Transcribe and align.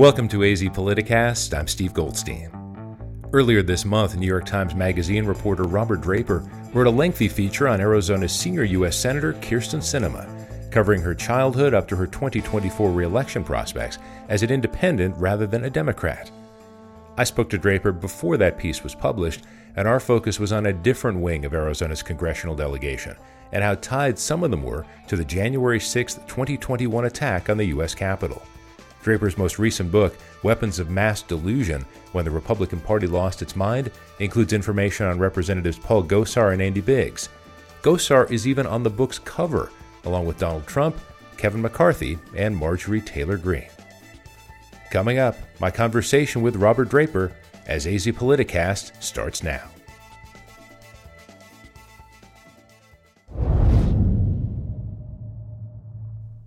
Welcome 0.00 0.28
to 0.28 0.44
AZ 0.44 0.62
Politicast. 0.62 1.52
I'm 1.52 1.68
Steve 1.68 1.92
Goldstein. 1.92 2.50
Earlier 3.34 3.60
this 3.60 3.84
month, 3.84 4.16
New 4.16 4.26
York 4.26 4.46
Times 4.46 4.74
Magazine 4.74 5.26
reporter 5.26 5.64
Robert 5.64 6.00
Draper 6.00 6.50
wrote 6.72 6.86
a 6.86 6.90
lengthy 6.90 7.28
feature 7.28 7.68
on 7.68 7.82
Arizona's 7.82 8.32
senior 8.32 8.64
U.S. 8.64 8.96
Senator 8.96 9.34
Kyrsten 9.34 9.80
Sinema, 9.80 10.72
covering 10.72 11.02
her 11.02 11.14
childhood 11.14 11.74
up 11.74 11.86
to 11.88 11.96
her 11.96 12.06
2024 12.06 12.90
reelection 12.90 13.44
prospects 13.44 13.98
as 14.30 14.42
an 14.42 14.50
independent 14.50 15.14
rather 15.18 15.46
than 15.46 15.64
a 15.64 15.70
Democrat. 15.70 16.30
I 17.18 17.24
spoke 17.24 17.50
to 17.50 17.58
Draper 17.58 17.92
before 17.92 18.38
that 18.38 18.56
piece 18.56 18.82
was 18.82 18.94
published, 18.94 19.42
and 19.76 19.86
our 19.86 20.00
focus 20.00 20.40
was 20.40 20.50
on 20.50 20.64
a 20.64 20.72
different 20.72 21.20
wing 21.20 21.44
of 21.44 21.52
Arizona's 21.52 22.02
congressional 22.02 22.56
delegation 22.56 23.16
and 23.52 23.62
how 23.62 23.74
tied 23.74 24.18
some 24.18 24.44
of 24.44 24.50
them 24.50 24.62
were 24.62 24.86
to 25.08 25.16
the 25.16 25.26
January 25.26 25.78
6, 25.78 26.14
2021 26.14 27.04
attack 27.04 27.50
on 27.50 27.58
the 27.58 27.66
U.S. 27.66 27.94
Capitol. 27.94 28.42
Draper's 29.02 29.38
most 29.38 29.58
recent 29.58 29.90
book, 29.90 30.16
Weapons 30.42 30.78
of 30.78 30.90
Mass 30.90 31.22
Delusion 31.22 31.84
When 32.12 32.24
the 32.24 32.30
Republican 32.30 32.80
Party 32.80 33.06
Lost 33.06 33.42
Its 33.42 33.56
Mind, 33.56 33.90
includes 34.18 34.52
information 34.52 35.06
on 35.06 35.18
Representatives 35.18 35.78
Paul 35.78 36.04
Gosar 36.04 36.52
and 36.52 36.60
Andy 36.60 36.80
Biggs. 36.80 37.28
Gosar 37.82 38.30
is 38.30 38.46
even 38.46 38.66
on 38.66 38.82
the 38.82 38.90
book's 38.90 39.18
cover, 39.18 39.70
along 40.04 40.26
with 40.26 40.38
Donald 40.38 40.66
Trump, 40.66 40.98
Kevin 41.36 41.62
McCarthy, 41.62 42.18
and 42.36 42.54
Marjorie 42.54 43.00
Taylor 43.00 43.38
Greene. 43.38 43.70
Coming 44.90 45.18
up, 45.18 45.36
my 45.60 45.70
conversation 45.70 46.42
with 46.42 46.56
Robert 46.56 46.88
Draper 46.90 47.32
as 47.66 47.86
AZ 47.86 48.06
Politicast 48.06 49.00
starts 49.02 49.42
now. 49.42 49.70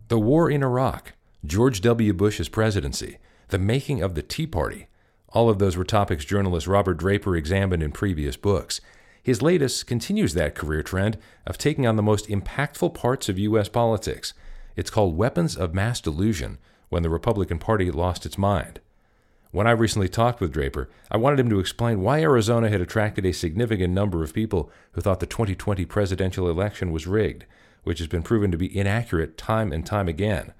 The 0.09 0.19
war 0.19 0.51
in 0.51 0.61
Iraq 0.61 1.13
George 1.45 1.81
W. 1.81 2.13
Bush's 2.13 2.47
presidency, 2.47 3.17
the 3.49 3.57
making 3.57 4.01
of 4.01 4.15
the 4.15 4.21
Tea 4.21 4.47
Party. 4.47 4.87
All 5.27 5.49
of 5.49 5.59
those 5.59 5.75
were 5.75 5.83
topics 5.83 6.23
journalist 6.23 6.67
Robert 6.67 6.93
Draper 6.93 7.35
examined 7.35 7.83
in 7.83 7.91
previous 7.91 8.37
books. 8.37 8.79
His 9.21 9.41
latest 9.41 9.85
continues 9.85 10.35
that 10.35 10.55
career 10.55 10.81
trend 10.81 11.17
of 11.45 11.57
taking 11.57 11.85
on 11.85 11.97
the 11.97 12.01
most 12.01 12.29
impactful 12.29 12.93
parts 12.93 13.27
of 13.27 13.37
U.S. 13.39 13.67
politics. 13.67 14.33
It's 14.77 14.89
called 14.89 15.17
Weapons 15.17 15.57
of 15.57 15.73
Mass 15.73 15.99
Delusion 15.99 16.59
When 16.87 17.03
the 17.03 17.09
Republican 17.09 17.59
Party 17.59 17.91
Lost 17.91 18.25
Its 18.25 18.37
Mind. 18.37 18.79
When 19.51 19.67
I 19.67 19.71
recently 19.71 20.07
talked 20.07 20.39
with 20.39 20.53
Draper, 20.53 20.89
I 21.11 21.17
wanted 21.17 21.41
him 21.41 21.49
to 21.49 21.59
explain 21.59 21.99
why 21.99 22.21
Arizona 22.21 22.69
had 22.69 22.79
attracted 22.79 23.25
a 23.25 23.33
significant 23.33 23.93
number 23.93 24.23
of 24.23 24.33
people 24.33 24.71
who 24.93 25.01
thought 25.01 25.19
the 25.19 25.25
2020 25.25 25.83
presidential 25.87 26.49
election 26.49 26.93
was 26.93 27.05
rigged, 27.05 27.45
which 27.83 27.99
has 27.99 28.07
been 28.07 28.23
proven 28.23 28.49
to 28.51 28.57
be 28.57 28.75
inaccurate 28.75 29.37
time 29.37 29.73
and 29.73 29.85
time 29.85 30.07
again 30.07 30.53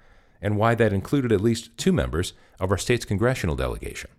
and 0.44 0.58
why 0.58 0.74
that 0.74 0.92
included 0.92 1.32
at 1.32 1.40
least 1.40 1.76
two 1.78 1.92
members 1.92 2.34
of 2.60 2.70
our 2.70 2.78
state's 2.78 3.06
congressional 3.06 3.56
delegation. 3.56 4.10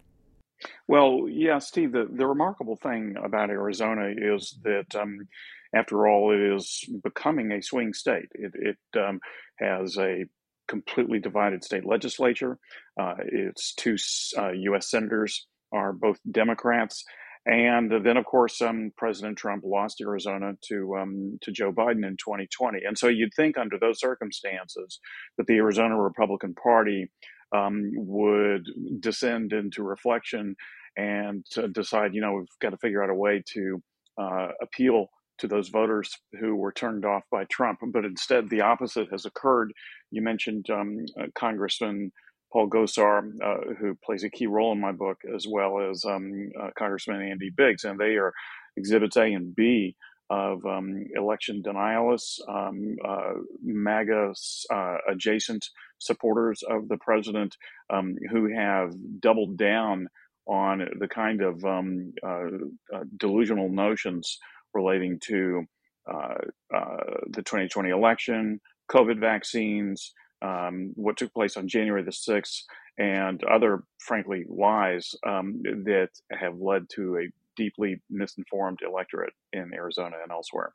Well, 0.87 1.27
yeah, 1.29 1.59
Steve, 1.59 1.91
the, 1.91 2.07
the 2.11 2.25
remarkable 2.25 2.75
thing 2.75 3.15
about 3.23 3.51
Arizona 3.51 4.11
is 4.17 4.57
that, 4.63 4.95
um, 4.95 5.27
after 5.73 6.07
all, 6.07 6.33
it 6.33 6.55
is 6.55 6.83
becoming 7.03 7.51
a 7.51 7.61
swing 7.61 7.93
state. 7.93 8.29
It, 8.33 8.53
it 8.55 8.99
um, 8.99 9.19
has 9.59 9.97
a 9.97 10.25
completely 10.67 11.19
divided 11.19 11.63
state 11.63 11.85
legislature. 11.85 12.57
Uh, 12.99 13.15
its 13.19 13.75
two 13.75 13.95
uh, 14.37 14.51
U.S. 14.51 14.89
senators 14.89 15.45
are 15.71 15.93
both 15.93 16.17
Democrats, 16.31 17.03
and 17.45 17.91
then, 18.03 18.17
of 18.17 18.25
course, 18.25 18.59
um, 18.61 18.91
President 18.97 19.38
Trump 19.38 19.63
lost 19.65 20.01
Arizona 20.01 20.53
to 20.67 20.95
um, 20.97 21.38
to 21.41 21.51
Joe 21.51 21.71
Biden 21.71 22.05
in 22.05 22.17
2020. 22.17 22.79
And 22.85 22.97
so 22.97 23.07
you'd 23.07 23.33
think, 23.35 23.57
under 23.57 23.77
those 23.77 23.99
circumstances, 23.99 24.99
that 25.38 25.45
the 25.45 25.57
Arizona 25.57 25.95
Republican 26.01 26.55
Party 26.55 27.11
um, 27.55 27.91
would 27.95 28.66
descend 28.99 29.53
into 29.53 29.83
reflection 29.83 30.55
and 30.97 31.45
decide, 31.73 32.16
you 32.16 32.21
know, 32.21 32.33
we've 32.33 32.47
got 32.61 32.71
to 32.71 32.77
figure 32.77 33.03
out 33.03 33.09
a 33.09 33.16
way 33.16 33.43
to 33.53 33.81
uh, 34.19 34.47
appeal 34.62 35.09
to 35.38 35.47
those 35.47 35.69
voters 35.69 36.17
who 36.39 36.56
were 36.56 36.72
turned 36.72 37.06
off 37.06 37.23
by 37.31 37.44
Trump. 37.45 37.79
But 37.94 38.06
instead, 38.06 38.50
the 38.50 38.62
opposite 38.62 39.07
has 39.12 39.25
occurred. 39.25 39.73
You 40.09 40.22
mentioned 40.22 40.69
um, 40.69 41.06
uh, 41.19 41.25
Congressman 41.35 42.12
Paul 42.51 42.69
Gosar, 42.69 43.31
uh, 43.44 43.73
who 43.79 43.95
plays 44.03 44.23
a 44.23 44.29
key 44.29 44.47
role 44.47 44.72
in 44.72 44.79
my 44.79 44.91
book, 44.91 45.19
as 45.35 45.45
well 45.47 45.89
as 45.89 46.06
um, 46.06 46.51
uh, 46.59 46.69
Congressman 46.78 47.22
Andy 47.22 47.50
Biggs, 47.50 47.83
and 47.83 48.00
they 48.00 48.16
are 48.16 48.33
exhibits 48.78 49.17
A 49.17 49.33
and 49.33 49.56
B 49.56 49.95
of 50.29 50.66
um, 50.66 51.06
election 51.16 51.61
denialists, 51.63 52.39
um, 52.50 52.95
uh, 53.07 53.33
MAGA 53.61 54.33
uh, 54.73 54.97
adjacent 55.07 55.67
supporters 56.00 56.63
of 56.67 56.88
the 56.88 56.97
president 56.97 57.56
um, 57.91 58.16
who 58.31 58.51
have 58.53 58.91
doubled 59.19 59.57
down 59.57 60.07
on 60.47 60.88
the 61.00 61.07
kind 61.07 61.41
of 61.41 61.63
um, 61.63 62.13
uh, 62.25 62.45
uh, 62.94 63.03
delusional 63.17 63.69
notions 63.69 64.39
relating 64.73 65.19
to 65.19 65.63
the 66.07 67.41
2020 67.41 67.89
election, 67.89 68.59
COVID 68.91 69.19
vaccines, 69.19 70.13
um, 70.41 70.91
what 70.96 71.18
took 71.18 71.34
place 71.34 71.57
on 71.57 71.68
January 71.68 72.03
the 72.03 72.12
6th, 72.12 72.63
and 72.97 73.44
other, 73.46 73.84
frankly, 74.00 74.46
lies 74.47 75.16
um, 75.25 75.62
that 75.63 76.09
have 76.31 76.57
led 76.59 76.90
to 76.96 77.18
a 77.18 77.29
deeply 77.57 78.01
misinformed 78.09 78.79
electorate 78.85 79.34
in 79.53 79.72
Arizona 79.74 80.16
and 80.22 80.31
elsewhere. 80.31 80.74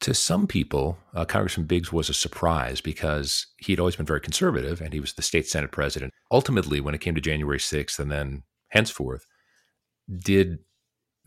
To 0.00 0.12
some 0.12 0.46
people, 0.46 0.98
uh, 1.14 1.24
Congressman 1.24 1.66
Biggs 1.66 1.92
was 1.92 2.08
a 2.08 2.14
surprise 2.14 2.80
because 2.80 3.46
he 3.58 3.72
had 3.72 3.80
always 3.80 3.96
been 3.96 4.04
very 4.04 4.20
conservative 4.20 4.80
and 4.80 4.92
he 4.92 5.00
was 5.00 5.14
the 5.14 5.22
state 5.22 5.46
Senate 5.46 5.72
president. 5.72 6.12
Ultimately, 6.30 6.80
when 6.80 6.94
it 6.94 7.00
came 7.00 7.14
to 7.14 7.20
January 7.20 7.58
6th 7.58 7.98
and 7.98 8.10
then 8.10 8.42
henceforth, 8.68 9.26
did 10.14 10.58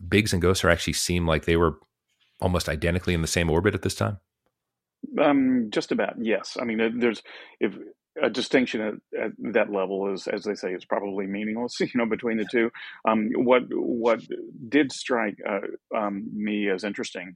Biggs 0.07 0.33
and 0.33 0.43
Gosar 0.43 0.71
actually 0.71 0.93
seem 0.93 1.25
like 1.25 1.45
they 1.45 1.57
were 1.57 1.79
almost 2.39 2.69
identically 2.69 3.13
in 3.13 3.21
the 3.21 3.27
same 3.27 3.49
orbit 3.49 3.73
at 3.73 3.81
this 3.81 3.95
time? 3.95 4.19
Um, 5.21 5.69
just 5.71 5.91
about 5.91 6.15
yes. 6.21 6.57
I 6.59 6.65
mean, 6.65 6.99
there's 6.99 7.21
if 7.59 7.73
a 8.21 8.29
distinction 8.29 8.81
at, 8.81 8.93
at, 9.19 9.31
that 9.53 9.71
level 9.71 10.11
is, 10.13 10.27
as 10.27 10.43
they 10.43 10.55
say, 10.55 10.73
is 10.73 10.85
probably 10.85 11.27
meaningless. 11.27 11.77
You 11.81 11.89
know, 11.95 12.05
between 12.05 12.37
the 12.37 12.47
two. 12.51 12.69
Um, 13.07 13.29
what 13.35 13.63
what 13.69 14.21
did 14.69 14.91
strike 14.91 15.37
uh, 15.47 15.97
um, 15.97 16.27
me 16.33 16.69
as 16.69 16.83
interesting 16.83 17.35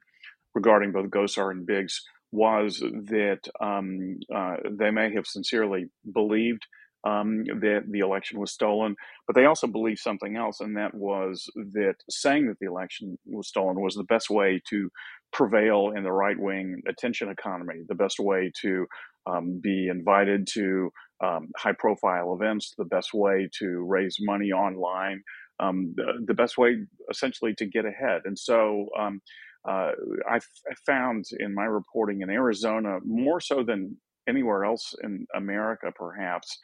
regarding 0.54 0.92
both 0.92 1.10
Gosar 1.10 1.52
and 1.52 1.66
Biggs 1.66 2.02
was 2.32 2.80
that 2.80 3.42
um, 3.60 4.20
uh, 4.34 4.58
they 4.70 4.92
may 4.92 5.14
have 5.14 5.26
sincerely 5.26 5.88
believed 6.14 6.66
um, 7.04 7.44
that 7.46 7.84
the 7.90 8.00
election 8.00 8.40
was 8.40 8.52
stolen, 8.52 8.96
but 9.28 9.36
they 9.36 9.46
also 9.46 9.68
believed 9.68 10.00
something 10.00 10.36
else, 10.36 10.60
and 10.60 10.78
that 10.78 10.94
was 10.94 11.50
that 11.56 11.96
saying 12.10 12.48
that 12.48 12.60
the 12.60 12.68
election 12.68 13.18
was 13.26 13.48
stolen 13.48 13.82
was 13.82 13.96
the 13.96 14.04
best 14.04 14.30
way 14.30 14.62
to 14.70 14.90
prevail 15.34 15.94
in 15.96 16.04
the 16.04 16.12
right 16.12 16.40
wing 16.40 16.82
attention 16.88 17.30
economy, 17.30 17.82
the 17.88 17.96
best 17.96 18.20
way 18.20 18.52
to 18.62 18.86
um, 19.30 19.60
be 19.62 19.88
invited 19.88 20.48
to 20.54 20.90
um, 21.24 21.50
high 21.58 21.74
profile 21.78 22.34
events, 22.34 22.74
the 22.78 22.86
best 22.86 23.14
way 23.14 23.50
to 23.60 23.86
raise 23.88 24.18
money 24.20 24.52
online, 24.52 25.22
um, 25.60 25.94
the, 25.96 26.14
the, 26.26 26.34
best 26.34 26.58
way 26.58 26.78
essentially 27.10 27.54
to 27.56 27.66
get 27.68 27.86
ahead. 27.86 28.22
And 28.26 28.38
so 28.38 28.88
um, 29.00 29.22
uh, 29.70 29.92
I, 30.28 30.40
found 30.88 31.26
in 31.40 31.54
my 31.54 31.66
reporting 31.66 32.22
in 32.22 32.32
Arizona, 32.32 32.98
more 33.06 33.40
so 33.40 33.64
than 33.64 33.96
anywhere 34.28 34.66
else 34.66 34.96
in 35.04 35.28
America, 35.36 35.92
perhaps, 35.96 36.58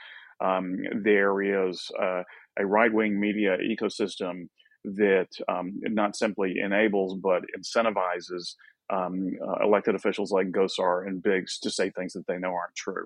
um, 0.44 0.78
there 1.03 1.69
is 1.69 1.88
uh, 2.01 2.23
a 2.59 2.66
right 2.66 2.91
wing 2.91 3.19
media 3.19 3.57
ecosystem 3.57 4.47
that 4.95 5.27
um, 5.47 5.79
not 5.83 6.15
simply 6.15 6.59
enables 6.59 7.15
but 7.15 7.43
incentivizes 7.57 8.55
um, 8.89 9.37
uh, 9.45 9.63
elected 9.63 9.95
officials 9.95 10.31
like 10.31 10.51
Gosar 10.51 11.07
and 11.07 11.21
Biggs 11.21 11.59
to 11.59 11.69
say 11.69 11.89
things 11.89 12.13
that 12.13 12.25
they 12.27 12.37
know 12.37 12.53
aren't 12.53 12.75
true. 12.75 13.05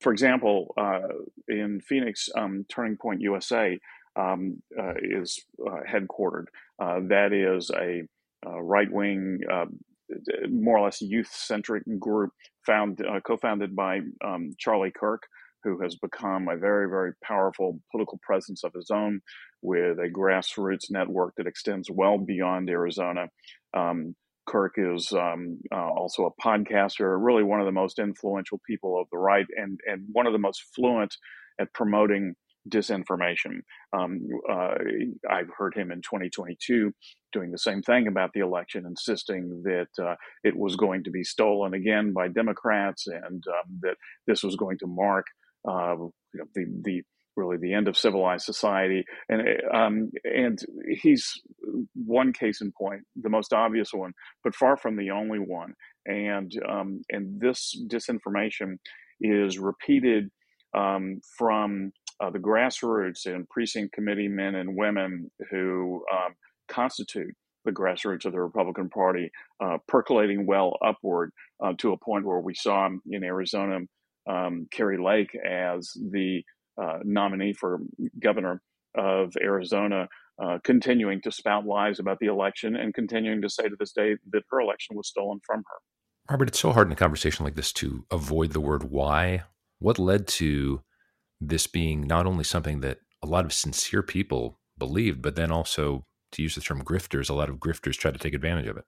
For 0.00 0.12
example, 0.12 0.74
uh, 0.76 1.00
in 1.46 1.80
Phoenix, 1.80 2.28
um, 2.36 2.66
Turning 2.68 2.96
Point 2.96 3.20
USA 3.20 3.78
um, 4.16 4.60
uh, 4.78 4.94
is 5.00 5.40
uh, 5.64 5.80
headquartered. 5.88 6.46
Uh, 6.80 7.00
that 7.04 7.32
is 7.32 7.70
a 7.70 8.02
uh, 8.44 8.60
right 8.60 8.90
wing, 8.90 9.40
more 10.50 10.78
or 10.78 10.84
less 10.84 11.00
youth 11.00 11.30
centric 11.32 11.84
group 11.98 12.32
found 12.66 13.00
co-founded 13.24 13.74
by 13.74 14.00
um, 14.24 14.52
Charlie 14.58 14.90
Kirk, 14.90 15.22
who 15.64 15.80
has 15.82 15.96
become 15.96 16.48
a 16.48 16.56
very, 16.56 16.88
very 16.88 17.12
powerful 17.22 17.80
political 17.90 18.18
presence 18.22 18.64
of 18.64 18.72
his 18.74 18.90
own 18.90 19.20
with 19.62 19.98
a 19.98 20.10
grassroots 20.10 20.90
network 20.90 21.34
that 21.36 21.46
extends 21.46 21.90
well 21.90 22.18
beyond 22.18 22.68
Arizona. 22.68 23.28
Um, 23.74 24.14
Kirk 24.46 24.74
is 24.76 25.12
um, 25.12 25.60
uh, 25.72 25.76
also 25.76 26.26
a 26.26 26.42
podcaster, 26.42 27.16
really 27.20 27.44
one 27.44 27.60
of 27.60 27.66
the 27.66 27.72
most 27.72 27.98
influential 27.98 28.60
people 28.66 29.00
of 29.00 29.06
the 29.12 29.18
right, 29.18 29.46
and 29.56 29.78
and 29.86 30.06
one 30.12 30.26
of 30.26 30.32
the 30.32 30.38
most 30.38 30.64
fluent 30.74 31.14
at 31.60 31.72
promoting 31.72 32.34
disinformation. 32.68 33.60
Um, 33.92 34.20
uh, 34.50 34.74
I've 35.28 35.50
heard 35.56 35.74
him 35.74 35.90
in 35.90 36.00
2022 36.00 36.92
doing 37.32 37.50
the 37.50 37.58
same 37.58 37.82
thing 37.82 38.06
about 38.06 38.32
the 38.34 38.40
election, 38.40 38.84
insisting 38.86 39.62
that 39.64 39.88
uh, 40.02 40.14
it 40.44 40.56
was 40.56 40.76
going 40.76 41.04
to 41.04 41.10
be 41.10 41.24
stolen 41.24 41.74
again 41.74 42.12
by 42.12 42.28
Democrats, 42.28 43.06
and 43.06 43.44
um, 43.46 43.80
that 43.82 43.96
this 44.26 44.42
was 44.42 44.56
going 44.56 44.78
to 44.78 44.86
mark 44.86 45.26
uh, 45.68 45.96
you 45.96 46.10
know, 46.34 46.44
the 46.54 46.64
the 46.82 47.02
really 47.36 47.56
the 47.56 47.72
end 47.72 47.88
of 47.88 47.96
civilized 47.96 48.44
society. 48.44 49.04
And 49.28 49.42
um, 49.72 50.10
and 50.24 50.58
he's 51.00 51.32
one 51.94 52.32
case 52.32 52.60
in 52.60 52.72
point, 52.72 53.02
the 53.16 53.30
most 53.30 53.52
obvious 53.52 53.92
one, 53.92 54.12
but 54.44 54.54
far 54.54 54.76
from 54.76 54.96
the 54.96 55.10
only 55.10 55.38
one. 55.38 55.74
And 56.06 56.52
um, 56.68 57.02
and 57.10 57.40
this 57.40 57.74
disinformation 57.88 58.76
is 59.20 59.58
repeated 59.58 60.30
um, 60.76 61.20
from 61.38 61.92
uh, 62.20 62.30
the 62.30 62.38
grassroots 62.38 63.26
and 63.26 63.48
precinct 63.48 63.92
committee 63.92 64.28
men 64.28 64.54
and 64.54 64.76
women 64.76 65.30
who 65.50 66.04
um, 66.12 66.34
constitute 66.68 67.34
the 67.64 67.72
grassroots 67.72 68.24
of 68.24 68.32
the 68.32 68.40
Republican 68.40 68.88
Party, 68.88 69.30
uh, 69.62 69.78
percolating 69.86 70.46
well 70.46 70.76
upward 70.84 71.30
uh, 71.64 71.72
to 71.78 71.92
a 71.92 71.96
point 71.96 72.24
where 72.24 72.40
we 72.40 72.54
saw 72.54 72.88
in 73.08 73.22
Arizona 73.22 73.78
um, 74.28 74.66
Kari 74.70 74.98
Lake 74.98 75.34
as 75.44 75.90
the 76.10 76.42
uh, 76.80 76.98
nominee 77.04 77.52
for 77.52 77.80
governor 78.20 78.62
of 78.96 79.32
Arizona, 79.40 80.08
uh, 80.42 80.58
continuing 80.64 81.20
to 81.22 81.30
spout 81.30 81.66
lies 81.66 81.98
about 81.98 82.18
the 82.18 82.26
election 82.26 82.76
and 82.76 82.94
continuing 82.94 83.42
to 83.42 83.48
say 83.48 83.68
to 83.68 83.76
this 83.78 83.92
day 83.92 84.16
that 84.30 84.42
her 84.50 84.60
election 84.60 84.96
was 84.96 85.08
stolen 85.08 85.40
from 85.46 85.58
her. 85.58 86.30
Robert, 86.30 86.48
it's 86.48 86.60
so 86.60 86.72
hard 86.72 86.88
in 86.88 86.92
a 86.92 86.96
conversation 86.96 87.44
like 87.44 87.54
this 87.54 87.72
to 87.74 88.06
avoid 88.10 88.52
the 88.52 88.60
word 88.60 88.84
why. 88.84 89.42
What 89.78 89.98
led 89.98 90.28
to 90.28 90.82
this 91.40 91.66
being 91.66 92.06
not 92.06 92.26
only 92.26 92.44
something 92.44 92.80
that 92.80 92.98
a 93.22 93.26
lot 93.26 93.44
of 93.44 93.52
sincere 93.52 94.02
people 94.02 94.60
believed, 94.78 95.20
but 95.20 95.36
then 95.36 95.50
also, 95.50 96.06
to 96.32 96.42
use 96.42 96.54
the 96.54 96.60
term 96.60 96.82
grifters, 96.82 97.28
a 97.28 97.34
lot 97.34 97.48
of 97.48 97.56
grifters 97.56 97.96
tried 97.96 98.14
to 98.14 98.20
take 98.20 98.34
advantage 98.34 98.66
of 98.68 98.76
it? 98.76 98.84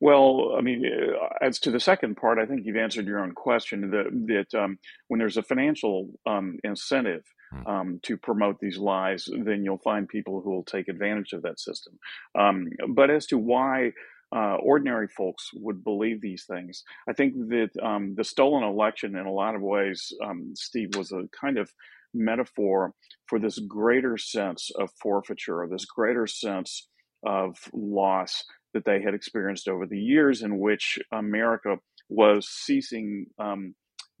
Well, 0.00 0.54
I 0.58 0.60
mean, 0.60 0.84
uh, 0.86 1.44
as 1.44 1.58
to 1.60 1.70
the 1.70 1.80
second 1.80 2.16
part, 2.16 2.38
I 2.38 2.46
think 2.46 2.62
you've 2.64 2.76
answered 2.76 3.06
your 3.06 3.20
own 3.20 3.32
question. 3.32 3.90
That 3.90 4.06
that 4.52 4.58
um, 4.58 4.78
when 5.08 5.18
there's 5.18 5.36
a 5.36 5.42
financial 5.42 6.10
um, 6.26 6.58
incentive 6.64 7.22
hmm. 7.52 7.66
um, 7.66 8.00
to 8.02 8.16
promote 8.16 8.58
these 8.58 8.78
lies, 8.78 9.28
then 9.44 9.64
you'll 9.64 9.78
find 9.78 10.08
people 10.08 10.40
who 10.40 10.50
will 10.50 10.64
take 10.64 10.88
advantage 10.88 11.32
of 11.32 11.42
that 11.42 11.60
system. 11.60 11.98
Um, 12.38 12.68
but 12.94 13.10
as 13.10 13.26
to 13.26 13.38
why 13.38 13.92
uh, 14.34 14.56
ordinary 14.56 15.08
folks 15.08 15.50
would 15.54 15.84
believe 15.84 16.20
these 16.20 16.44
things, 16.44 16.82
I 17.08 17.12
think 17.12 17.34
that 17.48 17.70
um, 17.82 18.14
the 18.16 18.24
stolen 18.24 18.64
election, 18.64 19.16
in 19.16 19.26
a 19.26 19.32
lot 19.32 19.54
of 19.54 19.62
ways, 19.62 20.12
um, 20.24 20.52
Steve, 20.54 20.90
was 20.96 21.12
a 21.12 21.28
kind 21.38 21.58
of 21.58 21.70
metaphor 22.12 22.92
for 23.26 23.38
this 23.38 23.58
greater 23.58 24.16
sense 24.16 24.70
of 24.78 24.90
forfeiture, 25.00 25.62
or 25.62 25.68
this 25.68 25.84
greater 25.84 26.26
sense 26.26 26.88
of 27.24 27.56
loss 27.72 28.44
that 28.76 28.84
they 28.84 29.00
had 29.00 29.14
experienced 29.14 29.68
over 29.68 29.86
the 29.86 29.98
years 29.98 30.42
in 30.42 30.58
which 30.58 30.98
America 31.10 31.76
was 32.10 32.46
ceasing 32.46 33.26
um, 33.38 33.74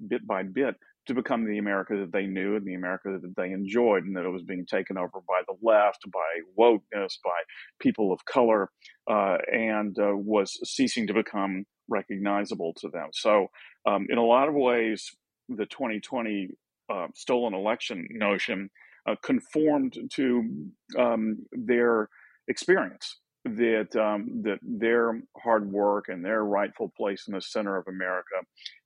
bit 0.08 0.26
by 0.26 0.42
bit 0.42 0.76
to 1.06 1.14
become 1.14 1.44
the 1.44 1.58
America 1.58 1.94
that 1.98 2.10
they 2.10 2.24
knew 2.24 2.56
and 2.56 2.66
the 2.66 2.74
America 2.74 3.18
that 3.20 3.36
they 3.36 3.52
enjoyed, 3.52 4.04
and 4.04 4.16
that 4.16 4.24
it 4.24 4.30
was 4.30 4.42
being 4.42 4.64
taken 4.64 4.96
over 4.96 5.20
by 5.28 5.42
the 5.46 5.54
left, 5.62 6.10
by 6.10 6.40
wokeness, 6.58 7.18
by 7.22 7.38
people 7.78 8.12
of 8.12 8.24
color, 8.24 8.70
uh, 9.10 9.36
and 9.52 9.98
uh, 9.98 10.16
was 10.16 10.58
ceasing 10.64 11.06
to 11.06 11.12
become 11.12 11.66
recognizable 11.88 12.72
to 12.78 12.88
them. 12.88 13.08
So, 13.12 13.48
um, 13.86 14.06
in 14.08 14.16
a 14.16 14.24
lot 14.24 14.48
of 14.48 14.54
ways, 14.54 15.14
the 15.50 15.66
2020 15.66 16.48
uh, 16.88 17.08
stolen 17.14 17.52
election 17.52 18.08
notion 18.10 18.70
uh, 19.06 19.16
conformed 19.22 19.98
to 20.14 20.70
um, 20.98 21.46
their 21.52 22.08
experience 22.48 23.18
that 23.46 23.94
um, 23.96 24.42
that 24.42 24.58
their 24.62 25.20
hard 25.36 25.70
work 25.70 26.06
and 26.08 26.24
their 26.24 26.44
rightful 26.44 26.92
place 26.96 27.26
in 27.28 27.34
the 27.34 27.40
center 27.40 27.76
of 27.76 27.86
America 27.88 28.36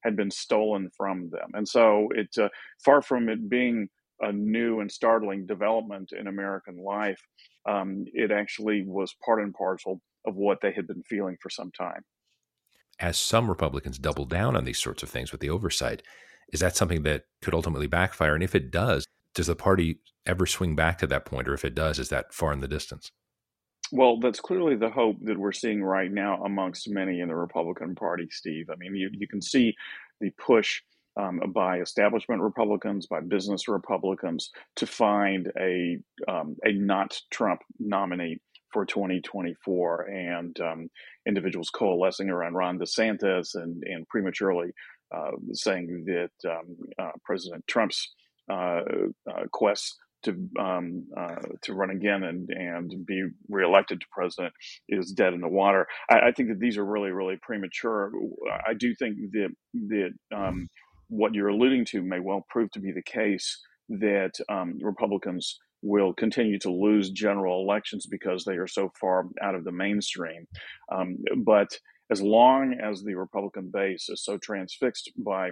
had 0.03 0.17
been 0.17 0.31
stolen 0.31 0.91
from 0.97 1.31
them, 1.31 1.51
and 1.55 1.67
so 1.67 2.09
it 2.15 2.29
uh, 2.39 2.49
far 2.85 3.03
from 3.03 3.29
it 3.29 3.49
being 3.49 3.89
a 4.21 4.33
new 4.33 4.81
and 4.81 4.91
startling 4.91 5.47
development 5.47 6.13
in 6.13 6.27
American 6.27 6.83
life, 6.83 7.21
um, 7.67 8.05
it 8.13 8.31
actually 8.31 8.85
was 8.87 9.15
part 9.25 9.43
and 9.43 9.55
parcel 9.55 10.01
of 10.27 10.37
what 10.37 10.61
they 10.61 10.73
had 10.73 10.87
been 10.87 11.03
feeling 11.03 11.37
for 11.41 11.49
some 11.49 11.71
time. 11.73 12.03
As 12.99 13.17
some 13.17 13.49
Republicans 13.49 13.99
double 13.99 14.27
down 14.27 14.57
on 14.57 14.65
these 14.65 14.79
sorts 14.79 15.03
of 15.03 15.09
things 15.09 15.33
with 15.33 15.41
the 15.41 15.49
oversight, 15.49 16.03
is 16.53 16.61
that 16.61 16.77
something 16.77 17.03
that 17.05 17.25
could 17.41 17.55
ultimately 17.55 17.87
backfire? 17.87 18.35
And 18.35 18.45
if 18.45 18.55
it 18.55 18.71
does, 18.71 19.07
does 19.35 19.47
the 19.47 19.57
party 19.57 20.01
ever 20.27 20.45
swing 20.45 20.77
back 20.77 20.99
to 20.99 21.07
that 21.07 21.25
point, 21.25 21.49
or 21.49 21.55
if 21.55 21.65
it 21.65 21.75
does, 21.75 21.99
is 21.99 22.11
that 22.11 22.35
far 22.35 22.53
in 22.53 22.61
the 22.61 22.69
distance? 22.69 23.11
Well, 23.93 24.19
that's 24.19 24.41
clearly 24.41 24.77
the 24.77 24.91
hope 24.91 25.17
that 25.23 25.39
we're 25.39 25.53
seeing 25.53 25.83
right 25.83 26.11
now 26.11 26.43
amongst 26.45 26.89
many 26.89 27.21
in 27.21 27.29
the 27.29 27.35
Republican 27.35 27.95
Party, 27.95 28.29
Steve. 28.31 28.71
I 28.71 28.77
mean, 28.77 28.95
you, 28.95 29.11
you 29.13 29.27
can 29.27 29.43
see 29.43 29.75
the 30.21 30.31
push 30.31 30.83
um, 31.17 31.41
by 31.49 31.81
establishment 31.81 32.41
Republicans, 32.41 33.07
by 33.07 33.21
business 33.21 33.69
Republicans, 33.69 34.51
to 34.77 34.87
find 34.87 35.51
a 35.59 35.99
um, 36.29 36.57
a 36.65 36.73
not 36.73 37.21
Trump 37.31 37.63
nominee 37.79 38.41
for 38.73 38.87
2024, 38.87 40.03
and 40.03 40.61
um, 40.61 40.91
individuals 41.27 41.71
coalescing 41.71 42.31
around 42.31 42.55
Ron 42.55 42.79
DeSantis 42.79 43.55
and 43.55 43.83
and 43.85 44.09
prematurely 44.09 44.71
uh, 45.15 45.33
saying 45.53 46.05
that 46.07 46.51
um, 46.51 46.77
uh, 46.99 47.13
President 47.25 47.67
Trump's 47.67 48.15
uh, 48.49 48.83
uh 49.29 49.45
quest 49.53 49.97
to 50.25 50.37
um, 50.59 51.07
uh, 51.17 51.37
to 51.63 51.75
run 51.75 51.91
again 51.91 52.25
and 52.25 52.49
and 52.51 53.07
be 53.07 53.25
reelected 53.49 54.01
to 54.01 54.07
president 54.13 54.53
is 54.89 55.13
dead 55.13 55.35
in 55.35 55.41
the 55.41 55.49
water. 55.49 55.87
I, 56.11 56.29
I, 56.29 56.33
think 56.33 56.49
that 56.51 56.61
these 56.61 56.77
are 56.77 56.85
really 56.85 57.11
really 57.11 57.39
premature. 57.41 58.13
I 58.67 58.75
do 58.75 58.95
think 58.95 59.17
that 59.33 59.49
that 59.89 60.11
um, 60.35 60.69
what 61.09 61.35
you're 61.35 61.49
alluding 61.49 61.85
to 61.87 62.03
may 62.03 62.21
well 62.21 62.45
prove 62.49 62.71
to 62.73 62.81
be 62.81 62.93
the 62.93 63.03
case 63.03 63.61
that 63.89 64.33
um, 64.49 64.79
Republicans 64.83 65.59
will 65.83 66.13
continue 66.13 66.59
to 66.59 66.71
lose 66.71 67.11
general 67.11 67.63
elections 67.63 68.07
because 68.07 68.45
they 68.45 68.57
are 68.57 68.67
so 68.67 68.93
far 69.01 69.25
out 69.43 69.55
of 69.55 69.65
the 69.65 69.73
mainstream. 69.73 70.47
Um, 70.93 71.17
but 71.39 71.69
as 72.11 72.21
long 72.21 72.75
as 72.83 73.03
the 73.03 73.15
Republican 73.15 73.71
base 73.73 74.09
is 74.09 74.25
so 74.25 74.37
transfixed 74.39 75.11
by 75.17 75.51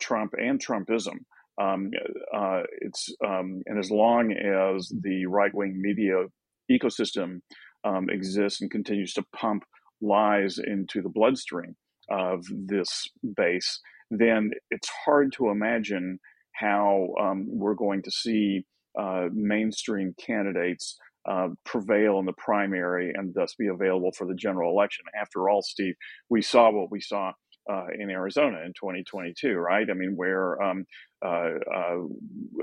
Trump 0.00 0.34
and 0.38 0.60
Trumpism, 0.60 1.18
um, 1.60 1.90
uh, 2.34 2.62
it's 2.80 3.08
um, 3.24 3.62
and 3.66 3.78
as 3.78 3.90
long 3.90 4.32
as 4.32 4.92
the 5.02 5.26
right 5.26 5.54
wing 5.54 5.80
media 5.80 6.24
ecosystem 6.70 7.40
um, 7.84 8.08
exists 8.10 8.60
and 8.60 8.70
continues 8.70 9.12
to 9.14 9.24
pump 9.34 9.64
lies 10.00 10.58
into 10.58 11.02
the 11.02 11.08
bloodstream 11.08 11.74
of 12.10 12.44
this 12.50 13.08
base, 13.36 13.80
then 14.10 14.50
it's 14.70 14.88
hard 15.04 15.32
to 15.32 15.50
imagine 15.50 16.18
how 16.54 17.08
um, 17.20 17.46
we're 17.48 17.74
going 17.74 18.02
to 18.02 18.10
see 18.10 18.64
uh, 18.98 19.28
mainstream 19.32 20.14
candidates 20.24 20.96
uh, 21.28 21.48
prevail 21.64 22.18
in 22.18 22.26
the 22.26 22.32
primary 22.32 23.12
and 23.14 23.34
thus 23.34 23.54
be 23.58 23.66
available 23.68 24.12
for 24.16 24.26
the 24.26 24.34
general 24.34 24.72
election. 24.72 25.04
After 25.20 25.48
all, 25.48 25.62
Steve, 25.62 25.94
we 26.30 26.40
saw 26.42 26.70
what 26.70 26.90
we 26.90 27.00
saw 27.00 27.32
uh, 27.70 27.86
in 27.98 28.10
Arizona 28.10 28.58
in 28.64 28.72
2022, 28.72 29.54
right? 29.54 29.88
I 29.88 29.94
mean, 29.94 30.14
where 30.16 30.60
um, 30.62 30.84
uh, 31.24 31.50
uh, 31.74 31.98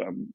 um, 0.05 0.27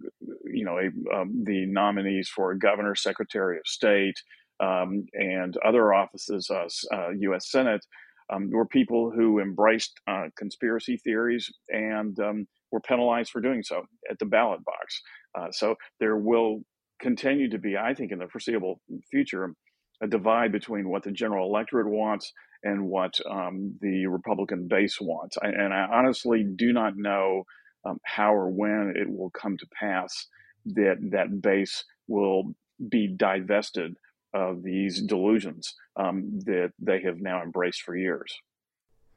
you 0.44 0.64
know 0.64 0.78
a, 0.78 1.16
um, 1.16 1.44
the 1.44 1.66
nominees 1.66 2.28
for 2.28 2.54
governor, 2.54 2.94
secretary 2.94 3.58
of 3.58 3.66
state, 3.66 4.16
um, 4.60 5.04
and 5.14 5.56
other 5.64 5.92
offices, 5.92 6.50
U.S. 6.50 6.84
Uh, 6.92 7.38
Senate, 7.40 7.84
um, 8.32 8.50
were 8.50 8.66
people 8.66 9.10
who 9.10 9.40
embraced 9.40 10.00
uh, 10.06 10.26
conspiracy 10.36 10.96
theories 10.96 11.50
and 11.68 12.18
um, 12.20 12.46
were 12.70 12.80
penalized 12.80 13.30
for 13.30 13.40
doing 13.40 13.62
so 13.62 13.82
at 14.10 14.18
the 14.18 14.26
ballot 14.26 14.64
box. 14.64 15.02
Uh, 15.38 15.50
so 15.50 15.74
there 15.98 16.16
will 16.16 16.60
continue 17.00 17.48
to 17.50 17.58
be, 17.58 17.76
I 17.76 17.94
think, 17.94 18.12
in 18.12 18.18
the 18.18 18.28
foreseeable 18.28 18.80
future, 19.10 19.54
a 20.00 20.06
divide 20.06 20.52
between 20.52 20.88
what 20.88 21.02
the 21.02 21.12
general 21.12 21.46
electorate 21.46 21.88
wants 21.88 22.32
and 22.62 22.86
what 22.86 23.14
um, 23.30 23.74
the 23.80 24.06
Republican 24.06 24.68
base 24.68 24.98
wants. 25.00 25.36
I, 25.42 25.48
and 25.48 25.72
I 25.72 25.86
honestly 25.92 26.44
do 26.44 26.72
not 26.72 26.96
know 26.96 27.44
um, 27.84 27.98
how 28.04 28.34
or 28.34 28.50
when 28.50 28.94
it 28.96 29.08
will 29.10 29.30
come 29.30 29.56
to 29.56 29.66
pass 29.78 30.26
that 30.66 30.96
that 31.12 31.40
base 31.40 31.84
will 32.06 32.54
be 32.90 33.08
divested 33.08 33.94
of 34.34 34.62
these 34.62 35.02
delusions 35.02 35.74
um, 35.96 36.38
that 36.44 36.72
they 36.78 37.00
have 37.02 37.18
now 37.18 37.42
embraced 37.42 37.82
for 37.82 37.96
years. 37.96 38.32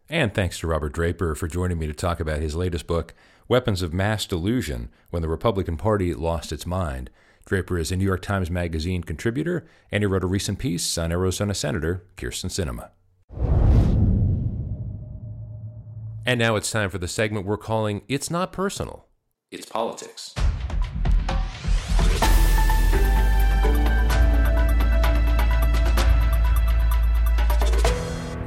And 0.10 0.34
thanks 0.34 0.60
to 0.60 0.68
Robert 0.68 0.94
Draper 0.94 1.36
for 1.36 1.48
joining 1.48 1.80
me 1.80 1.88
to 1.88 1.94
talk 1.94 2.20
about 2.20 2.42
his 2.42 2.56
latest 2.56 2.88
book, 2.88 3.14
Weapons 3.48 3.82
of 3.82 3.94
Mass 3.94 4.26
Delusion 4.26 4.90
When 5.12 5.22
the 5.22 5.30
Republican 5.30 5.78
Party 5.78 6.14
Lost 6.14 6.52
Its 6.52 6.66
Mind. 6.66 7.10
Draper 7.46 7.78
is 7.78 7.92
a 7.92 7.96
New 7.96 8.06
York 8.06 8.22
Times 8.22 8.50
Magazine 8.50 9.04
contributor, 9.04 9.66
and 9.92 10.02
he 10.02 10.08
wrote 10.08 10.24
a 10.24 10.28
recent 10.28 10.60
piece 10.60 10.98
on 10.98 11.12
Arizona 11.12 11.54
Senator 11.54 12.06
Kyrsten 12.16 12.50
Sinema. 12.50 12.90
And 16.26 16.40
now 16.40 16.56
it's 16.56 16.72
time 16.72 16.90
for 16.90 16.98
the 16.98 17.08
segment 17.08 17.46
we're 17.46 17.58
calling 17.58 18.04
It's 18.08 18.30
Not 18.30 18.54
Personal, 18.54 19.08
It's 19.52 19.66
Politics. 19.66 20.34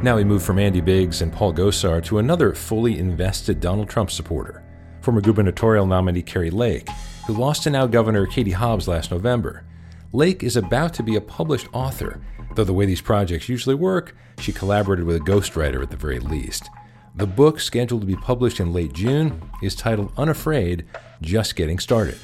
Now 0.02 0.16
we 0.16 0.24
move 0.24 0.42
from 0.42 0.58
Andy 0.58 0.80
Biggs 0.80 1.20
and 1.20 1.32
Paul 1.32 1.52
Gosar 1.52 2.02
to 2.04 2.18
another 2.18 2.54
fully 2.54 2.98
invested 2.98 3.60
Donald 3.60 3.88
Trump 3.90 4.10
supporter, 4.10 4.62
former 5.00 5.20
gubernatorial 5.20 5.86
nominee 5.86 6.22
Kari 6.22 6.50
Lake, 6.50 6.88
who 7.26 7.32
lost 7.32 7.64
to 7.64 7.70
now 7.70 7.86
Governor 7.86 8.24
Katie 8.24 8.52
Hobbs 8.52 8.86
last 8.86 9.10
November. 9.10 9.64
Lake 10.12 10.44
is 10.44 10.56
about 10.56 10.94
to 10.94 11.02
be 11.02 11.16
a 11.16 11.20
published 11.20 11.66
author, 11.72 12.20
though 12.54 12.62
the 12.62 12.72
way 12.72 12.86
these 12.86 13.00
projects 13.00 13.48
usually 13.48 13.74
work, 13.74 14.16
she 14.38 14.52
collaborated 14.52 15.04
with 15.04 15.16
a 15.16 15.20
ghostwriter 15.20 15.82
at 15.82 15.90
the 15.90 15.96
very 15.96 16.20
least. 16.20 16.70
The 17.16 17.26
book, 17.26 17.58
scheduled 17.58 18.02
to 18.02 18.06
be 18.06 18.14
published 18.14 18.60
in 18.60 18.72
late 18.72 18.92
June, 18.92 19.42
is 19.60 19.74
titled 19.74 20.12
Unafraid 20.16 20.84
Just 21.20 21.56
Getting 21.56 21.80
Started. 21.80 22.18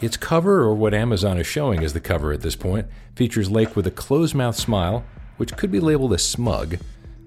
Its 0.00 0.16
cover, 0.16 0.62
or 0.62 0.74
what 0.74 0.94
Amazon 0.94 1.38
is 1.38 1.46
showing 1.46 1.84
as 1.84 1.92
the 1.92 2.00
cover 2.00 2.32
at 2.32 2.40
this 2.40 2.56
point, 2.56 2.88
features 3.14 3.50
Lake 3.50 3.76
with 3.76 3.86
a 3.86 3.92
closed 3.92 4.34
mouth 4.34 4.56
smile, 4.56 5.04
which 5.36 5.56
could 5.56 5.70
be 5.70 5.78
labeled 5.78 6.12
as 6.12 6.26
smug, 6.26 6.78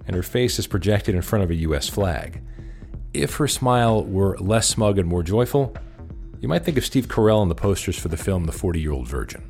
and 0.05 0.15
her 0.15 0.23
face 0.23 0.59
is 0.59 0.67
projected 0.67 1.15
in 1.15 1.21
front 1.21 1.43
of 1.43 1.51
a 1.51 1.55
U.S. 1.55 1.87
flag. 1.87 2.41
If 3.13 3.35
her 3.35 3.47
smile 3.47 4.03
were 4.03 4.37
less 4.39 4.67
smug 4.67 4.99
and 4.99 5.07
more 5.07 5.23
joyful, 5.23 5.73
you 6.39 6.48
might 6.48 6.63
think 6.63 6.77
of 6.77 6.86
Steve 6.86 7.08
Carell 7.08 7.41
in 7.41 7.50
the 7.50 7.56
posters 7.56 7.98
for 7.98 8.10
the 8.10 8.17
film 8.17 8.46
The 8.46 8.51
40 8.51 8.79
Year 8.79 8.91
Old 8.91 9.08
Virgin. 9.08 9.44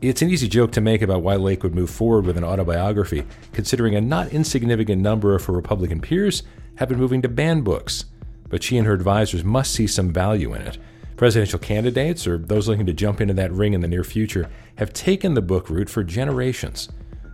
It's 0.00 0.22
an 0.22 0.30
easy 0.30 0.48
joke 0.48 0.72
to 0.72 0.80
make 0.80 1.02
about 1.02 1.22
why 1.22 1.36
Lake 1.36 1.62
would 1.62 1.74
move 1.74 1.90
forward 1.90 2.24
with 2.24 2.38
an 2.38 2.44
autobiography, 2.44 3.24
considering 3.52 3.94
a 3.94 4.00
not 4.00 4.28
insignificant 4.28 5.02
number 5.02 5.34
of 5.34 5.44
her 5.44 5.52
Republican 5.52 6.00
peers 6.00 6.42
have 6.76 6.88
been 6.88 6.98
moving 6.98 7.20
to 7.22 7.28
ban 7.28 7.60
books. 7.62 8.06
But 8.48 8.62
she 8.62 8.78
and 8.78 8.86
her 8.86 8.94
advisors 8.94 9.44
must 9.44 9.72
see 9.72 9.86
some 9.86 10.12
value 10.12 10.54
in 10.54 10.62
it. 10.62 10.78
Presidential 11.16 11.58
candidates, 11.58 12.26
or 12.26 12.38
those 12.38 12.66
looking 12.66 12.86
to 12.86 12.94
jump 12.94 13.20
into 13.20 13.34
that 13.34 13.52
ring 13.52 13.74
in 13.74 13.80
the 13.80 13.88
near 13.88 14.04
future, 14.04 14.48
have 14.76 14.92
taken 14.92 15.34
the 15.34 15.42
book 15.42 15.68
route 15.68 15.90
for 15.90 16.02
generations. 16.02 16.88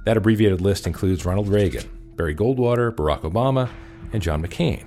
That 0.04 0.16
abbreviated 0.16 0.60
list 0.60 0.86
includes 0.86 1.24
Ronald 1.24 1.48
Reagan, 1.48 1.88
Barry 2.16 2.34
Goldwater, 2.34 2.92
Barack 2.92 3.20
Obama, 3.20 3.68
and 4.12 4.22
John 4.22 4.44
McCain. 4.44 4.84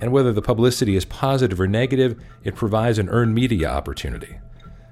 And 0.00 0.12
whether 0.12 0.32
the 0.32 0.42
publicity 0.42 0.96
is 0.96 1.04
positive 1.04 1.60
or 1.60 1.66
negative, 1.66 2.22
it 2.44 2.54
provides 2.54 2.98
an 2.98 3.08
earned 3.08 3.34
media 3.34 3.68
opportunity. 3.68 4.38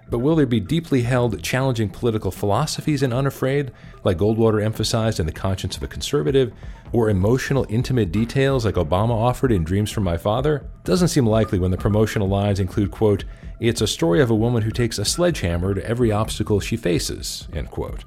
But 0.09 0.21
will 0.21 0.37
there 0.37 0.47
be 0.47 0.61
deeply 0.61 1.03
held, 1.03 1.43
challenging 1.43 1.89
political 1.89 2.31
philosophies 2.31 3.03
in 3.03 3.13
Unafraid, 3.13 3.73
like 4.05 4.19
Goldwater 4.19 4.63
emphasized 4.63 5.19
in 5.19 5.27
The 5.27 5.33
Conscience 5.33 5.77
of 5.77 5.83
a 5.83 5.89
Conservative, 5.89 6.53
or 6.93 7.11
emotional, 7.11 7.67
intimate 7.69 8.13
details 8.13 8.65
like 8.65 8.77
Obama 8.77 9.11
offered 9.11 9.51
in 9.51 9.65
Dreams 9.65 9.91
from 9.91 10.05
My 10.05 10.17
Father? 10.17 10.65
Doesn't 10.85 11.09
seem 11.09 11.27
likely 11.27 11.59
when 11.59 11.73
the 11.73 11.77
promotional 11.77 12.29
lines 12.29 12.61
include, 12.61 12.93
quote, 12.93 13.25
It's 13.59 13.81
a 13.81 13.87
story 13.89 14.21
of 14.21 14.31
a 14.31 14.35
woman 14.35 14.63
who 14.63 14.71
takes 14.71 14.99
a 14.99 15.05
sledgehammer 15.05 15.75
to 15.75 15.85
every 15.85 16.13
obstacle 16.13 16.61
she 16.61 16.77
faces, 16.77 17.49
end 17.53 17.71
quote. 17.73 18.05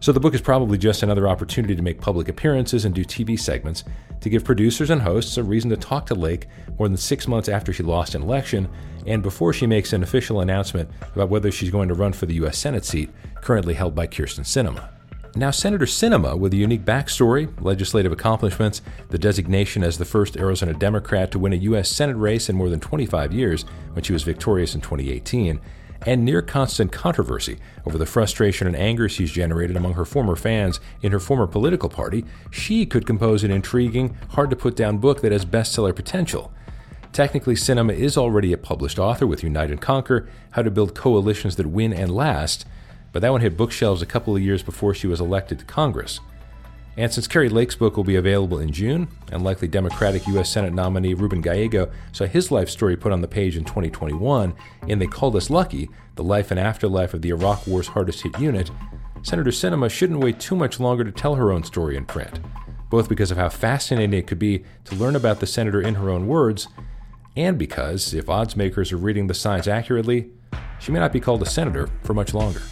So 0.00 0.12
the 0.12 0.20
book 0.20 0.34
is 0.34 0.40
probably 0.40 0.78
just 0.78 1.02
another 1.02 1.26
opportunity 1.26 1.74
to 1.74 1.82
make 1.82 2.00
public 2.00 2.28
appearances 2.28 2.84
and 2.84 2.94
do 2.94 3.04
TV 3.04 3.38
segments 3.38 3.84
to 4.20 4.28
give 4.28 4.44
producers 4.44 4.90
and 4.90 5.02
hosts 5.02 5.36
a 5.36 5.42
reason 5.42 5.70
to 5.70 5.76
talk 5.76 6.06
to 6.06 6.14
Lake 6.14 6.48
more 6.78 6.88
than 6.88 6.96
six 6.96 7.26
months 7.26 7.48
after 7.48 7.72
she 7.72 7.82
lost 7.82 8.14
an 8.14 8.22
election 8.22 8.68
and 9.06 9.22
before 9.22 9.52
she 9.52 9.66
makes 9.66 9.92
an 9.92 10.02
official 10.02 10.40
announcement 10.40 10.90
about 11.14 11.28
whether 11.28 11.50
she's 11.50 11.70
going 11.70 11.88
to 11.88 11.94
run 11.94 12.12
for 12.12 12.26
the 12.26 12.34
U.S. 12.34 12.58
Senate 12.58 12.84
seat 12.84 13.10
currently 13.40 13.74
held 13.74 13.94
by 13.94 14.06
Kyrsten 14.06 14.40
Sinema. 14.40 14.88
Now, 15.36 15.50
Senator 15.50 15.84
Sinema, 15.84 16.38
with 16.38 16.54
a 16.54 16.56
unique 16.56 16.84
backstory, 16.84 17.52
legislative 17.60 18.10
accomplishments, 18.10 18.80
the 19.10 19.18
designation 19.18 19.84
as 19.84 19.98
the 19.98 20.06
first 20.06 20.36
Arizona 20.38 20.72
Democrat 20.72 21.30
to 21.32 21.38
win 21.38 21.52
a 21.52 21.56
U.S. 21.56 21.90
Senate 21.90 22.16
race 22.16 22.48
in 22.48 22.56
more 22.56 22.70
than 22.70 22.80
25 22.80 23.34
years 23.34 23.64
when 23.92 24.02
she 24.02 24.14
was 24.14 24.22
victorious 24.22 24.74
in 24.74 24.80
2018, 24.80 25.60
and 26.06 26.24
near 26.24 26.40
constant 26.40 26.92
controversy 26.92 27.58
over 27.84 27.98
the 27.98 28.06
frustration 28.06 28.66
and 28.66 28.76
anger 28.76 29.08
she's 29.08 29.32
generated 29.32 29.76
among 29.76 29.94
her 29.94 30.04
former 30.04 30.36
fans 30.36 30.80
in 31.02 31.12
her 31.12 31.20
former 31.20 31.46
political 31.46 31.88
party, 31.88 32.24
she 32.50 32.86
could 32.86 33.04
compose 33.04 33.42
an 33.42 33.50
intriguing, 33.50 34.16
hard 34.30 34.48
to 34.48 34.56
put 34.56 34.76
down 34.76 34.98
book 34.98 35.20
that 35.20 35.32
has 35.32 35.44
bestseller 35.44 35.94
potential. 35.94 36.52
Technically, 37.12 37.54
Sinema 37.54 37.94
is 37.94 38.16
already 38.16 38.52
a 38.52 38.58
published 38.58 38.98
author 38.98 39.26
with 39.26 39.42
Unite 39.42 39.70
and 39.70 39.80
Conquer 39.80 40.28
How 40.50 40.62
to 40.62 40.70
Build 40.70 40.94
Coalitions 40.94 41.56
That 41.56 41.66
Win 41.66 41.92
and 41.92 42.14
Last, 42.14 42.66
but 43.10 43.20
that 43.22 43.32
one 43.32 43.40
hit 43.40 43.56
bookshelves 43.56 44.02
a 44.02 44.06
couple 44.06 44.36
of 44.36 44.42
years 44.42 44.62
before 44.62 44.94
she 44.94 45.06
was 45.06 45.20
elected 45.20 45.58
to 45.58 45.64
Congress. 45.64 46.20
And 46.96 47.12
since 47.12 47.28
Kari 47.28 47.50
Lake's 47.50 47.74
book 47.74 47.96
will 47.96 48.04
be 48.04 48.16
available 48.16 48.58
in 48.58 48.72
June, 48.72 49.08
and 49.30 49.44
likely 49.44 49.68
Democratic 49.68 50.26
U.S. 50.28 50.50
Senate 50.50 50.72
nominee 50.72 51.12
Ruben 51.12 51.42
Gallego 51.42 51.90
saw 52.12 52.24
his 52.24 52.50
life 52.50 52.70
story 52.70 52.96
put 52.96 53.12
on 53.12 53.20
the 53.20 53.28
page 53.28 53.56
in 53.56 53.64
2021 53.64 54.54
in 54.88 54.98
They 54.98 55.06
Called 55.06 55.36
Us 55.36 55.50
Lucky, 55.50 55.90
the 56.14 56.24
life 56.24 56.50
and 56.50 56.58
afterlife 56.58 57.12
of 57.12 57.20
the 57.20 57.28
Iraq 57.28 57.66
War's 57.66 57.88
hardest 57.88 58.22
hit 58.22 58.38
unit, 58.38 58.70
Senator 59.22 59.50
Sinema 59.50 59.90
shouldn't 59.90 60.20
wait 60.20 60.40
too 60.40 60.56
much 60.56 60.80
longer 60.80 61.04
to 61.04 61.12
tell 61.12 61.34
her 61.34 61.52
own 61.52 61.64
story 61.64 61.96
in 61.96 62.06
print, 62.06 62.40
both 62.88 63.08
because 63.08 63.30
of 63.30 63.36
how 63.36 63.48
fascinating 63.50 64.14
it 64.18 64.26
could 64.26 64.38
be 64.38 64.64
to 64.84 64.94
learn 64.94 65.16
about 65.16 65.40
the 65.40 65.46
senator 65.46 65.82
in 65.82 65.96
her 65.96 66.08
own 66.08 66.26
words, 66.26 66.68
and 67.36 67.58
because, 67.58 68.14
if 68.14 68.30
odds 68.30 68.56
makers 68.56 68.92
are 68.92 68.96
reading 68.96 69.26
the 69.26 69.34
signs 69.34 69.68
accurately, 69.68 70.30
she 70.78 70.92
may 70.92 70.98
not 70.98 71.12
be 71.12 71.20
called 71.20 71.42
a 71.42 71.46
senator 71.46 71.90
for 72.02 72.14
much 72.14 72.32
longer. 72.32 72.62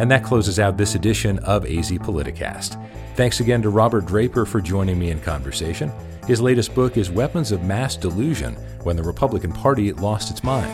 And 0.00 0.10
that 0.10 0.24
closes 0.24 0.58
out 0.58 0.78
this 0.78 0.94
edition 0.94 1.38
of 1.40 1.66
AZ 1.66 1.90
Politicast. 1.90 2.82
Thanks 3.16 3.40
again 3.40 3.60
to 3.60 3.68
Robert 3.68 4.06
Draper 4.06 4.46
for 4.46 4.58
joining 4.58 4.98
me 4.98 5.10
in 5.10 5.20
conversation. 5.20 5.92
His 6.26 6.40
latest 6.40 6.74
book 6.74 6.96
is 6.96 7.10
Weapons 7.10 7.52
of 7.52 7.64
Mass 7.64 7.96
Delusion 7.96 8.54
When 8.82 8.96
the 8.96 9.02
Republican 9.02 9.52
Party 9.52 9.92
Lost 9.92 10.30
Its 10.30 10.42
Mind. 10.42 10.70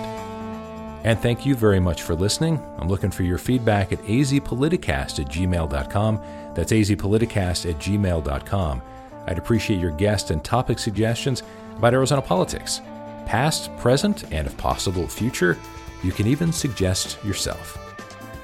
And 1.04 1.18
thank 1.18 1.44
you 1.44 1.56
very 1.56 1.80
much 1.80 2.02
for 2.02 2.14
listening. 2.14 2.64
I'm 2.78 2.86
looking 2.86 3.10
for 3.10 3.24
your 3.24 3.36
feedback 3.36 3.92
at 3.92 3.98
azpoliticast 4.04 5.18
at 5.18 5.28
gmail.com. 5.28 6.22
That's 6.54 6.72
azpoliticast 6.72 7.68
at 7.68 7.80
gmail.com. 7.80 8.82
I'd 9.26 9.38
appreciate 9.38 9.80
your 9.80 9.90
guest 9.90 10.30
and 10.30 10.44
topic 10.44 10.78
suggestions 10.78 11.42
about 11.76 11.94
Arizona 11.94 12.22
politics, 12.22 12.80
past, 13.26 13.76
present, 13.78 14.22
and 14.32 14.46
if 14.46 14.56
possible, 14.56 15.08
future. 15.08 15.58
You 16.04 16.12
can 16.12 16.28
even 16.28 16.52
suggest 16.52 17.18
yourself. 17.24 17.85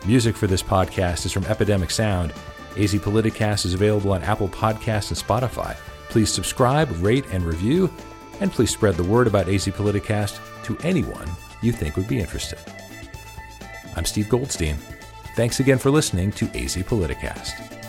Music 0.04 0.34
for 0.34 0.48
this 0.48 0.64
podcast 0.64 1.24
is 1.26 1.32
from 1.32 1.44
Epidemic 1.44 1.88
Sound. 1.88 2.32
AZ 2.76 2.92
Politicast 2.94 3.64
is 3.64 3.74
available 3.74 4.12
on 4.12 4.22
Apple 4.24 4.48
Podcasts 4.48 5.10
and 5.10 5.18
Spotify. 5.18 5.76
Please 6.08 6.28
subscribe, 6.32 6.90
rate, 7.00 7.24
and 7.30 7.44
review, 7.44 7.88
and 8.40 8.50
please 8.50 8.70
spread 8.70 8.96
the 8.96 9.04
word 9.04 9.28
about 9.28 9.48
AZ 9.48 9.66
Politicast 9.66 10.40
to 10.64 10.76
anyone 10.78 11.30
you 11.60 11.70
think 11.70 11.96
would 11.96 12.08
be 12.08 12.18
interested. 12.18 12.58
I'm 13.94 14.04
Steve 14.04 14.28
Goldstein. 14.28 14.76
Thanks 15.36 15.60
again 15.60 15.78
for 15.78 15.90
listening 15.90 16.32
to 16.32 16.46
AZ 16.46 16.74
Politicast. 16.78 17.81